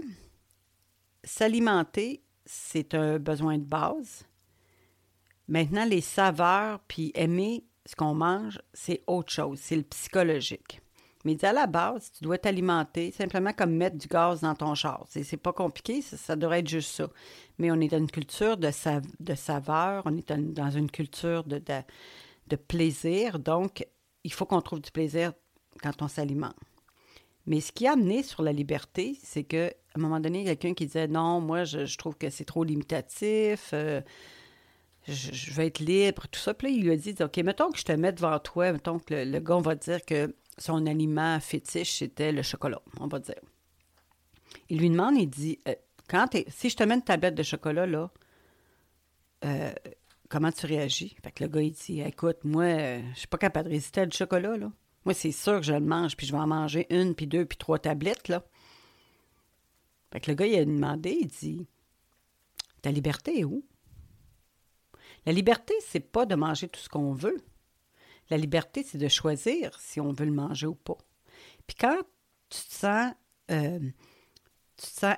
s'alimenter, 1.24 2.22
c'est 2.46 2.94
un 2.94 3.20
besoin 3.20 3.58
de 3.58 3.64
base. 3.64 4.26
Maintenant, 5.48 5.86
les 5.86 6.02
saveurs, 6.02 6.80
puis 6.88 7.12
aimer 7.16 7.66
ce 7.86 7.96
qu'on 7.96 8.14
mange, 8.14 8.62
c'est 8.74 9.02
autre 9.08 9.32
chose, 9.32 9.60
c'est 9.60 9.76
le 9.76 9.84
psychologique. 9.84 10.82
Mais 11.26 11.44
à 11.44 11.52
la 11.52 11.68
base, 11.68 12.12
tu 12.18 12.24
dois 12.24 12.38
t'alimenter 12.38 13.12
simplement 13.12 13.52
comme 13.52 13.72
mettre 13.72 13.98
du 13.98 14.08
gaz 14.08 14.42
dans 14.42 14.56
ton 14.56 14.74
char. 14.74 15.06
C'est 15.10 15.38
pas 15.38 15.52
compliqué, 15.52 16.02
ça, 16.02 16.36
devrait 16.36 16.60
être 16.60 16.70
juste 16.70 16.92
ça. 16.92 17.10
Mais 17.58 17.72
on 17.72 17.82
est 17.82 17.90
dans 17.90 17.98
une 17.98 18.10
culture 18.10 18.56
de, 18.56 18.72
saveur, 18.72 20.04
on 20.06 20.16
est 20.16 20.32
dans 20.32 20.72
une 20.72 20.90
culture 20.90 21.44
de, 21.44 21.62
de 22.48 22.56
plaisir. 22.56 23.40
Donc, 23.40 23.86
il 24.24 24.32
faut 24.32 24.46
qu'on 24.46 24.62
trouve 24.62 24.80
du 24.80 24.92
plaisir 24.92 25.34
quand 25.82 26.02
on 26.02 26.08
s'alimente. 26.08 26.56
Mais 27.46 27.62
ce 27.62 27.72
qui 27.72 27.88
a 27.88 27.94
amené 27.94 28.24
sur 28.24 28.44
la 28.44 28.54
liberté, 28.54 29.18
c'est 29.24 29.44
qu'à 29.44 29.72
un 29.96 30.00
moment 30.00 30.20
donné, 30.20 30.42
il 30.42 30.46
y 30.46 30.50
a 30.50 30.56
quelqu'un 30.56 30.76
qui 30.76 30.86
disait 30.86 31.08
non, 31.08 31.42
moi, 31.42 31.64
je, 31.64 31.98
trouve 31.98 32.16
que 32.16 32.30
c'est 32.30 32.46
trop 32.46 32.64
limitatif, 32.64 33.72
euh, 33.74 34.02
je, 35.08 35.52
veux 35.54 35.64
être 35.64 35.80
libre, 35.80 36.28
tout 36.28 36.40
ça. 36.40 36.54
Puis 36.54 36.68
là, 36.68 36.74
il 36.74 36.84
lui 36.84 36.92
a 36.92 36.96
dit 36.96 37.16
OK, 37.20 37.38
mettons 37.38 37.72
que 37.72 37.80
je 37.80 37.86
te 37.86 37.92
mets 37.92 38.12
devant 38.12 38.38
toi, 38.40 38.72
mettons 38.72 39.00
que 39.00 39.14
le, 39.14 39.40
gars, 39.40 39.60
va 39.60 39.76
dire 39.76 40.04
que 40.06 40.36
son 40.58 40.86
aliment 40.86 41.40
fétiche, 41.40 41.98
c'était 42.00 42.32
le 42.32 42.42
chocolat, 42.42 42.82
on 43.00 43.08
va 43.08 43.20
dire. 43.20 43.40
Il 44.70 44.80
lui 44.80 44.90
demande, 44.90 45.16
il 45.18 45.28
dit 45.28 45.60
euh, 45.68 45.76
quand 46.08 46.28
si 46.48 46.70
je 46.70 46.76
te 46.76 46.84
mets 46.84 46.96
une 46.96 47.04
tablette 47.04 47.36
de 47.36 47.44
chocolat, 47.44 47.86
là, 47.86 48.12
euh, 49.46 49.74
comment 50.28 50.52
tu 50.52 50.66
réagis? 50.66 51.16
Fait 51.24 51.32
que 51.32 51.44
le 51.44 51.50
gars, 51.50 51.62
il 51.62 51.72
dit 51.72 52.02
Écoute, 52.02 52.44
moi, 52.44 53.00
je 53.14 53.20
suis 53.20 53.28
pas 53.28 53.38
capable 53.38 53.70
de 53.70 53.74
résister 53.74 54.02
à 54.02 54.06
du 54.06 54.16
chocolat, 54.16 54.58
là. 54.58 54.72
Moi, 55.06 55.14
c'est 55.14 55.32
sûr 55.32 55.60
que 55.60 55.66
je 55.66 55.74
le 55.74 55.80
mange, 55.80 56.18
puis 56.18 56.28
je 56.28 56.34
vais 56.34 56.40
en 56.40 56.48
manger 56.48 56.86
une, 56.90 57.16
puis 57.16 57.26
deux, 57.26 57.46
puis 57.46 57.58
trois 57.58 57.80
tablettes, 57.80 58.28
là. 58.28 58.44
Fait 60.12 60.20
que 60.20 60.32
le 60.32 60.36
gars, 60.36 60.46
il 60.46 60.60
a 60.60 60.66
demandé, 60.66 61.18
il 61.22 61.28
dit 61.28 61.68
Ta 62.82 62.92
liberté 62.92 63.40
est 63.40 63.44
où? 63.44 63.64
La 65.30 65.36
liberté, 65.36 65.76
c'est 65.86 66.00
pas 66.00 66.26
de 66.26 66.34
manger 66.34 66.68
tout 66.68 66.80
ce 66.80 66.90
qu'on 66.90 67.14
veut. 67.14 67.38
La 68.32 68.38
liberté, 68.38 68.82
c'est 68.82 68.98
de 68.98 69.08
choisir 69.08 69.80
si 69.80 70.02
on 70.02 70.12
veut 70.12 70.26
le 70.26 70.32
manger 70.32 70.66
ou 70.66 70.74
pas. 70.74 70.98
Puis 71.68 71.78
quand 71.80 72.00
tu 72.50 72.58
te 72.64 72.74
sens, 72.74 73.14
euh, 73.52 73.92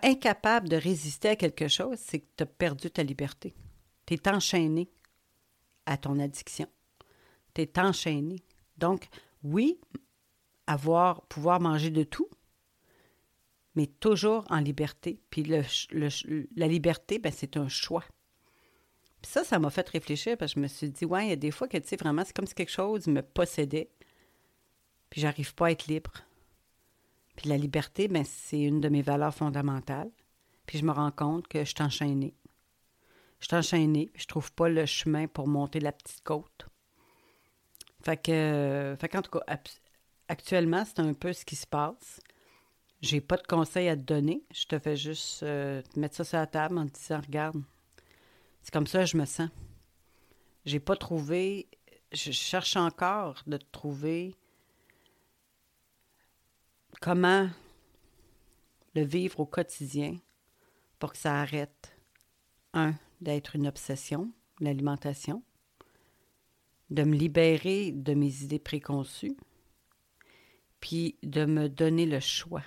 incapable 0.04 0.68
de 0.68 0.76
résister 0.76 1.30
à 1.30 1.36
quelque 1.38 1.70
chose, 1.70 1.98
c'est 1.98 2.20
que 2.20 2.28
tu 2.36 2.44
as 2.44 2.46
perdu 2.46 2.92
ta 2.92 3.04
liberté. 3.04 3.56
Tu 4.06 4.16
es 4.16 4.28
enchaîné 4.28 4.92
à 5.86 5.96
ton 5.96 6.20
addiction. 6.20 6.68
Tu 7.54 7.62
es 7.62 7.80
enchaîné. 7.80 8.44
Donc, 8.76 9.08
oui, 9.46 9.80
avoir, 10.68 11.22
pouvoir 11.28 11.62
manger 11.62 11.90
de 11.90 12.04
tout, 12.04 12.28
mais 13.76 13.88
toujours 13.88 14.44
en 14.50 14.60
liberté. 14.60 15.22
Puis 15.30 15.46
la 15.46 16.68
liberté, 16.68 17.18
ben, 17.18 17.32
c'est 17.34 17.56
un 17.56 17.70
choix. 17.70 18.04
Puis 19.22 19.32
ça, 19.32 19.44
ça 19.44 19.60
m'a 19.60 19.70
fait 19.70 19.88
réfléchir 19.88 20.38
parce 20.38 20.54
que 20.54 20.60
je 20.60 20.64
me 20.64 20.68
suis 20.68 20.90
dit, 20.90 21.06
ouais, 21.06 21.28
il 21.28 21.30
y 21.30 21.34
a 21.34 21.38
des 21.38 21.52
fois 21.52 21.68
que, 21.68 21.78
tu 21.78 21.88
sais, 21.88 21.96
vraiment, 21.96 22.24
c'est 22.26 22.36
comme 22.36 22.48
si 22.48 22.56
quelque 22.56 22.72
chose 22.72 23.08
me 23.08 23.22
possédait. 23.22 23.90
Puis 25.10 25.22
j'arrive 25.22 25.54
pas 25.54 25.68
à 25.68 25.72
être 25.72 25.88
libre. 25.88 26.12
Puis 27.36 27.50
la 27.50 27.58
liberté, 27.58 28.08
ben, 28.08 28.24
c'est 28.26 28.62
une 28.62 28.82
de 28.82 28.90
mes 28.90 29.02
valeurs 29.02 29.34
fondamentales. 29.34 30.12
Puis 30.66 30.80
je 30.80 30.86
me 30.86 30.92
rends 30.92 31.12
compte 31.12 31.48
que 31.48 31.60
je 31.60 31.70
suis 31.70 31.84
enchaînée. 31.84 32.34
Je 33.40 33.48
suis 33.48 33.56
enchaînée, 33.56 34.12
je 34.16 34.26
trouve 34.26 34.52
pas 34.54 34.70
le 34.70 34.86
chemin 34.86 35.28
pour 35.28 35.48
monter 35.48 35.80
la 35.80 35.92
petite 35.92 36.24
côte. 36.24 36.68
Fait 38.04 38.18
que, 38.18 38.96
fait 39.00 39.10
qu'en 39.10 39.22
tout 39.22 39.32
cas, 39.32 39.60
actuellement, 40.28 40.84
c'est 40.86 41.00
un 41.00 41.14
peu 41.14 41.34
ce 41.34 41.46
qui 41.46 41.56
se 41.56 41.68
passe. 41.68 42.20
J'ai 43.02 43.20
pas 43.20 43.38
de 43.38 43.46
conseils 43.46 43.90
à 43.90 43.96
te 43.96 44.02
donner. 44.02 44.44
Je 44.54 44.66
te 44.66 44.78
fais 44.78 44.96
juste 44.96 45.44
euh, 45.44 45.82
mettre 45.96 46.16
ça 46.16 46.24
sur 46.24 46.38
la 46.38 46.48
table 46.48 46.78
en 46.78 46.88
te 46.88 46.94
disant, 46.94 47.20
regarde, 47.20 47.62
c'est 48.62 48.72
comme 48.72 48.88
ça 48.88 49.00
que 49.02 49.06
je 49.06 49.18
me 49.18 49.26
sens. 49.26 49.50
J'ai 50.66 50.80
pas 50.80 50.96
trouvé, 50.96 51.68
je 52.12 52.32
cherche 52.32 52.76
encore 52.76 53.42
de 53.48 53.58
trouver 53.58 54.36
comment 57.02 57.50
le 58.94 59.04
vivre 59.04 59.40
au 59.40 59.46
quotidien 59.46 60.18
pour 61.00 61.14
que 61.14 61.18
ça 61.18 61.42
arrête, 61.42 61.96
un, 62.74 62.94
d'être 63.22 63.56
une 63.56 63.68
obsession, 63.68 64.32
l'alimentation, 64.60 65.44
de 66.90 67.04
me 67.04 67.16
libérer 67.16 67.92
de 67.92 68.14
mes 68.14 68.44
idées 68.44 68.60
préconçues, 68.60 69.38
puis 70.80 71.18
de 71.24 71.46
me 71.46 71.70
donner 71.70 72.06
le 72.06 72.20
choix, 72.20 72.64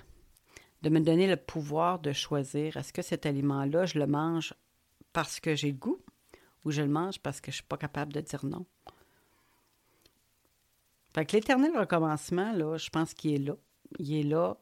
de 0.81 0.89
me 0.89 0.99
donner 0.99 1.27
le 1.27 1.37
pouvoir 1.37 1.99
de 1.99 2.11
choisir. 2.11 2.75
Est-ce 2.75 2.91
que 2.91 3.01
cet 3.01 3.25
aliment-là, 3.25 3.85
je 3.85 3.99
le 3.99 4.07
mange 4.07 4.53
parce 5.15 5.39
que 5.39 5.55
j'ai 5.55 5.71
le 5.71 5.77
goût 5.77 6.01
ou 6.65 6.71
je 6.71 6.81
le 6.81 6.89
mange 6.89 7.19
parce 7.19 7.39
que 7.39 7.49
je 7.49 7.55
ne 7.55 7.61
suis 7.61 7.67
pas 7.67 7.77
capable 7.77 8.11
de 8.11 8.19
dire 8.19 8.45
non. 8.45 8.65
Fait 11.13 11.25
que 11.25 11.37
l'éternel 11.37 11.71
recommencement, 11.77 12.51
là, 12.51 12.75
je 12.77 12.89
pense 12.89 13.13
qu'il 13.13 13.33
est 13.33 13.37
là. 13.37 13.55
Il 13.97 14.13
est 14.13 14.23
là 14.23 14.57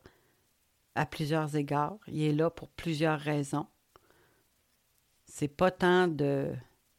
à 0.94 1.08
plusieurs 1.08 1.56
égards. 1.56 1.98
Il 2.08 2.22
est 2.22 2.34
là 2.34 2.52
pour 2.52 2.70
plusieurs 2.70 3.20
raisons. 3.20 3.66
C'est 5.26 5.48
pas 5.48 5.72
tant 5.72 6.08
de 6.08 6.54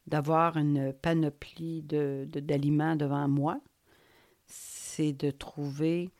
d'avoir 0.05 0.57
une 0.57 0.93
panoplie 0.93 1.81
de, 1.81 2.27
d'aliments 2.29 2.95
devant 2.95 3.27
moi, 3.27 3.59
c'est 4.45 5.13
de 5.13 5.31
trouver 5.31 6.11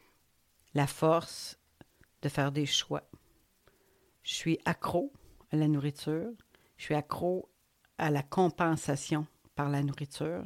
la 0.73 0.87
force 0.87 1.59
de 2.23 2.29
faire 2.29 2.51
des 2.51 2.65
choix. 2.65 3.03
Je 4.23 4.33
suis 4.33 4.57
accro 4.65 5.13
à 5.51 5.57
la 5.57 5.67
nourriture, 5.67 6.31
je 6.77 6.83
suis 6.83 6.95
accro 6.95 7.49
à 7.97 8.09
la 8.09 8.23
compensation 8.23 9.25
par 9.55 9.69
la 9.69 9.83
nourriture, 9.83 10.43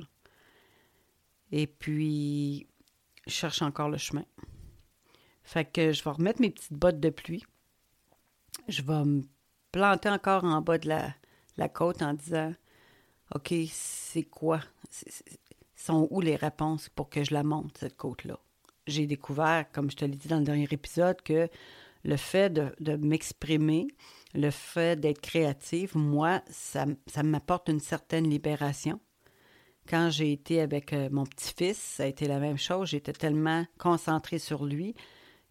et 1.51 1.67
puis 1.67 2.67
je 3.25 3.31
cherche 3.31 3.62
encore 3.62 3.89
le 3.89 3.98
chemin. 3.98 4.25
Fait 5.43 5.65
que 5.65 5.91
je 5.91 6.03
vais 6.03 6.12
remettre 6.12 6.41
mes 6.41 6.51
petites 6.51 6.74
bottes 6.74 7.00
de 7.00 7.09
pluie. 7.09 7.43
Je 8.67 8.83
vais 8.83 9.03
me 9.03 9.24
planter 9.71 10.09
encore 10.09 10.43
en 10.43 10.62
bas 10.62 10.77
de 10.77 10.88
la, 10.88 11.15
la 11.57 11.69
côte 11.69 12.03
en 12.03 12.13
disant 12.13 12.53
OK, 13.36 13.53
c'est 13.71 14.24
quoi? 14.24 14.62
sont 15.75 16.07
où 16.12 16.19
les 16.21 16.36
réponses 16.36 16.89
pour 16.89 17.09
que 17.09 17.24
je 17.24 17.33
la 17.33 17.43
monte, 17.43 17.77
cette 17.77 17.95
côte-là? 17.95 18.38
J'ai 18.88 19.05
découvert, 19.05 19.65
comme 19.71 19.89
je 19.89 19.95
te 19.95 20.05
l'ai 20.05 20.15
dit 20.15 20.27
dans 20.27 20.39
le 20.39 20.43
dernier 20.43 20.67
épisode, 20.71 21.21
que 21.21 21.48
le 22.03 22.17
fait 22.17 22.50
de, 22.50 22.95
m'exprimer, 22.95 23.88
le 24.33 24.51
fait 24.51 25.00
d'être 25.00 25.21
créative, 25.21 25.98
moi, 25.98 26.41
ça, 26.50 26.86
m'apporte 27.24 27.69
une 27.69 27.79
certaine 27.79 28.29
libération. 28.29 29.00
Quand 29.88 30.09
j'ai 30.12 30.31
été 30.31 30.62
avec 30.62 30.93
euh, 30.93 31.09
mon 31.12 31.25
petit-fils, 31.25 31.77
ça 31.77 32.03
a 32.03 32.05
été 32.05 32.27
la 32.27 32.39
même 32.39 32.57
chose. 32.57 32.89
J'étais 32.89 33.13
tellement 33.13 33.65
concentrée 33.79 34.38
sur 34.38 34.65
lui 34.65 34.93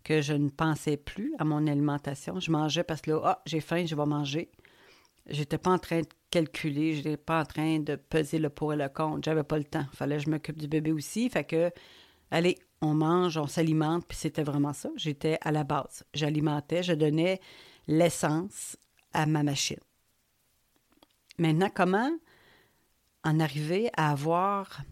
que 0.04 0.23
je 0.23 0.32
ne 0.32 0.49
pensais 0.49 0.97
plus 0.97 1.35
à 1.38 1.44
mon 1.44 1.66
alimentation. 1.66 2.38
Je 2.38 2.52
mangeais 2.52 2.85
parce 2.85 3.00
que 3.00 3.11
là, 3.11 3.20
ah, 3.25 3.42
j'ai 3.47 3.61
faim, 3.61 3.85
je 3.85 3.97
vais 3.97 4.06
manger. 4.06 4.50
J'étais 5.26 5.58
pas 5.58 5.70
en 5.70 5.78
train 5.78 6.00
de 6.00 6.08
calculer, 6.30 6.94
j'étais 6.94 7.16
pas 7.16 7.40
en 7.40 7.44
train 7.44 7.80
de 7.80 7.97
peser 7.97 8.38
le 8.38 8.49
pour 8.49 8.73
et 8.73 8.76
le 8.76 8.88
contre. 8.88 9.23
J'avais 9.25 9.42
pas 9.42 9.58
le 9.58 9.64
temps. 9.64 9.85
Fallait 9.92 10.18
que 10.18 10.23
je 10.23 10.30
m'occupe 10.30 10.56
du 10.56 10.68
bébé 10.68 10.92
aussi. 10.92 11.28
Fait 11.28 11.44
que 11.44 11.73
allez, 12.30 12.58
on 12.80 12.94
mange, 12.94 13.37
on 13.37 13.49
s'alimente, 13.49 14.06
puis 14.06 14.16
c'était 14.16 14.44
vraiment 14.44 14.73
ça. 14.73 14.88
J'étais 14.97 15.37
à 15.40 15.50
la 15.50 15.64
base. 15.64 16.04
J'alimentais, 16.14 16.85
je 16.85 16.92
donnais 16.92 17.40
l'essence 17.88 18.76
à 19.12 19.26
ma 19.26 19.42
machine. 19.42 19.80
Maintenant, 21.38 21.71
comment 21.75 22.11
en 23.25 23.40
arriver 23.40 23.90
à 23.97 24.11
avoir 24.11 24.83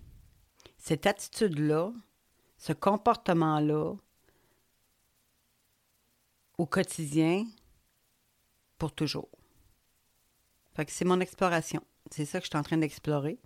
cette 0.79 1.07
attitude-là, 1.07 1.93
ce 2.59 2.73
comportement-là 2.73 3.95
au 6.59 6.67
quotidien 6.67 7.47
pour 8.79 8.93
toujours? 8.93 9.29
C'est 10.89 11.05
mon 11.05 11.21
exploration. 11.21 11.83
C'est 12.11 12.25
ça 12.25 12.39
que 12.39 12.45
je 12.45 12.51
suis 12.51 12.59
en 12.59 12.63
train 12.63 12.77
d'explorer. 12.77 13.39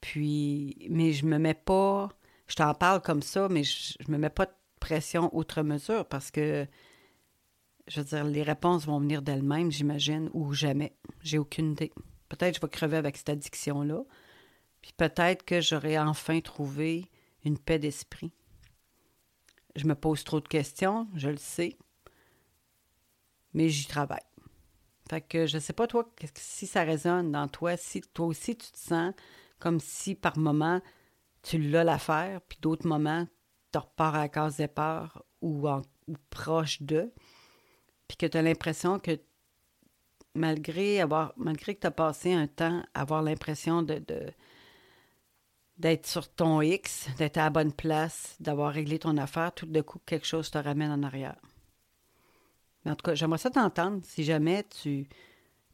Puis, 0.00 0.86
mais 0.90 1.12
je 1.12 1.26
me 1.26 1.38
mets 1.38 1.54
pas, 1.54 2.08
je 2.46 2.54
t'en 2.54 2.74
parle 2.74 3.00
comme 3.00 3.22
ça, 3.22 3.48
mais 3.48 3.64
je, 3.64 3.94
je 3.98 4.10
me 4.10 4.18
mets 4.18 4.30
pas 4.30 4.46
de 4.46 4.54
pression 4.80 5.34
outre 5.36 5.62
mesure 5.62 6.04
parce 6.06 6.30
que, 6.30 6.66
je 7.88 8.00
veux 8.00 8.06
dire, 8.06 8.24
les 8.24 8.42
réponses 8.42 8.86
vont 8.86 9.00
venir 9.00 9.22
d'elles-mêmes, 9.22 9.70
j'imagine, 9.70 10.30
ou 10.32 10.52
jamais. 10.52 10.94
J'ai 11.22 11.38
aucune 11.38 11.72
idée. 11.72 11.92
Peut-être 12.28 12.52
que 12.52 12.56
je 12.56 12.60
vais 12.60 12.70
crever 12.70 12.96
avec 12.96 13.16
cette 13.16 13.30
addiction-là. 13.30 14.02
Puis 14.82 14.92
peut-être 14.96 15.44
que 15.44 15.60
j'aurai 15.60 15.98
enfin 15.98 16.40
trouvé 16.40 17.10
une 17.44 17.58
paix 17.58 17.78
d'esprit. 17.78 18.32
Je 19.76 19.86
me 19.86 19.94
pose 19.94 20.24
trop 20.24 20.40
de 20.40 20.48
questions, 20.48 21.08
je 21.14 21.28
le 21.28 21.36
sais, 21.36 21.78
mais 23.54 23.68
j'y 23.68 23.86
travaille. 23.86 24.20
Fait 25.08 25.20
que 25.20 25.46
je 25.46 25.58
sais 25.58 25.72
pas, 25.72 25.86
toi, 25.86 26.08
si 26.34 26.66
ça 26.66 26.82
résonne 26.82 27.32
dans 27.32 27.48
toi, 27.48 27.76
si 27.76 28.00
toi 28.12 28.26
aussi 28.26 28.56
tu 28.56 28.70
te 28.70 28.78
sens 28.78 29.14
comme 29.58 29.80
si 29.80 30.14
par 30.14 30.36
moment 30.38 30.80
tu 31.42 31.58
l'as 31.58 31.84
l'affaire, 31.84 32.40
puis 32.42 32.58
d'autres 32.60 32.86
moments 32.86 33.26
tu 33.72 33.78
repars 33.78 34.14
à 34.14 34.18
la 34.18 34.28
case 34.28 34.56
départ 34.56 35.24
ou 35.40 35.66
proche 36.30 36.82
d'eux, 36.82 37.12
puis 38.08 38.16
que 38.16 38.26
tu 38.26 38.36
as 38.36 38.42
l'impression 38.42 38.98
que 38.98 39.20
malgré 40.34 41.00
avoir 41.00 41.32
malgré 41.36 41.74
que 41.74 41.80
tu 41.80 41.86
as 41.86 41.92
passé 41.92 42.32
un 42.32 42.46
temps 42.46 42.82
à 42.94 43.02
avoir 43.02 43.22
l'impression 43.22 43.82
de, 43.82 44.02
d'être 45.76 46.06
sur 46.06 46.28
ton 46.28 46.60
X, 46.60 47.08
d'être 47.18 47.38
à 47.38 47.44
la 47.44 47.50
bonne 47.50 47.72
place, 47.72 48.36
d'avoir 48.40 48.72
réglé 48.72 48.98
ton 48.98 49.16
affaire, 49.16 49.52
tout 49.54 49.66
de 49.66 49.80
coup 49.80 50.00
quelque 50.06 50.26
chose 50.26 50.50
te 50.50 50.58
ramène 50.58 50.90
en 50.90 51.02
arrière. 51.02 51.40
Mais 52.84 52.92
en 52.92 52.96
tout 52.96 53.04
cas, 53.04 53.14
j'aimerais 53.14 53.38
ça 53.38 53.50
t'entendre 53.50 54.00
si 54.04 54.24
jamais 54.24 54.64
tu, 54.64 55.08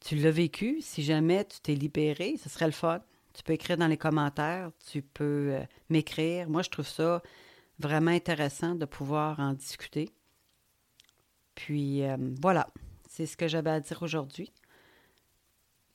tu 0.01 0.17
l'as 0.17 0.31
vécu, 0.31 0.81
si 0.81 1.03
jamais 1.03 1.45
tu 1.45 1.61
t'es 1.61 1.75
libéré, 1.75 2.37
ce 2.43 2.49
serait 2.49 2.67
le 2.67 2.73
fun. 2.73 3.01
Tu 3.35 3.43
peux 3.43 3.53
écrire 3.53 3.77
dans 3.77 3.89
les 3.89 3.97
commentaires, 3.97 4.71
tu 4.91 5.03
peux 5.03 5.55
euh, 5.55 5.65
m'écrire. 5.89 6.49
Moi, 6.49 6.63
je 6.63 6.71
trouve 6.71 6.87
ça 6.87 7.21
vraiment 7.81 8.13
intéressant 8.13 8.75
de 8.75 8.85
pouvoir 8.85 9.41
en 9.41 9.55
discuter. 9.55 10.11
Puis 11.55 12.03
euh, 12.03 12.17
voilà, 12.41 12.69
c'est 13.09 13.27
ce 13.27 13.37
que 13.37 13.49
j'avais 13.49 13.71
à 13.71 13.81
dire 13.81 14.03
aujourd'hui. 14.03 14.53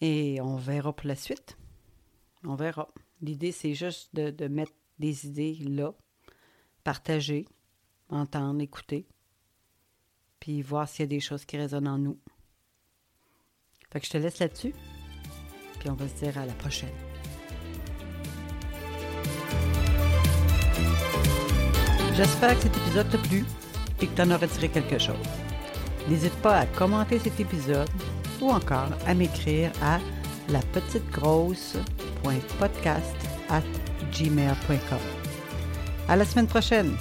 Et 0.02 0.40
on 0.42 0.56
verra 0.56 0.94
pour 0.94 1.08
la 1.08 1.16
suite. 1.16 1.58
On 2.44 2.56
verra. 2.56 2.88
L'idée, 3.22 3.52
c'est 3.52 3.74
juste 3.74 4.16
de, 4.16 4.48
mettre 4.48 4.72
des 4.98 5.26
idées 5.26 5.56
là, 5.56 5.94
partager, 6.84 7.46
entendre, 8.10 8.62
écouter, 8.62 9.06
puis 10.40 10.62
voir 10.62 10.88
s'il 10.88 11.02
y 11.02 11.04
a 11.04 11.08
des 11.08 11.20
choses 11.20 11.44
qui 11.44 11.58
résonnent 11.58 11.88
en 11.88 11.98
nous. 11.98 12.18
Fait 13.92 14.00
que 14.00 14.06
je 14.06 14.12
te 14.12 14.18
laisse 14.18 14.40
là-dessus, 14.40 14.74
puis 15.80 15.90
on 15.90 15.96
va 15.96 16.08
se 16.08 16.24
dire 16.24 16.38
à 16.38 16.46
la 16.46 16.54
prochaine. 16.54 16.96
J'espère 22.16 22.56
que 22.56 22.64
cet 22.64 22.78
épisode 22.78 23.10
t'a 23.10 23.18
plu 23.18 23.46
et 24.02 24.08
que 24.08 24.16
tu 24.16 24.22
en 24.22 24.32
auras 24.32 24.48
tiré 24.48 24.70
quelque 24.70 24.98
chose. 24.98 25.49
N'hésite 26.10 26.36
pas 26.42 26.58
à 26.58 26.66
commenter 26.66 27.20
cet 27.20 27.40
épisode 27.40 27.90
ou 28.42 28.50
encore 28.50 28.90
à 29.06 29.14
m'écrire 29.14 29.72
à 29.82 30.00
at 33.50 33.64
gmail.com. 34.12 35.00
À 36.08 36.16
la 36.16 36.26
semaine 36.26 36.48
prochaine! 36.48 36.96